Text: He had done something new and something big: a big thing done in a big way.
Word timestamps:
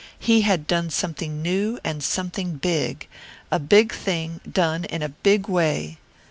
He 0.17 0.41
had 0.41 0.65
done 0.65 0.89
something 0.89 1.43
new 1.43 1.77
and 1.83 2.03
something 2.03 2.55
big: 2.57 3.07
a 3.51 3.59
big 3.59 3.91
thing 3.93 4.41
done 4.51 4.83
in 4.85 5.03
a 5.03 5.09
big 5.09 5.47
way. 5.47 5.99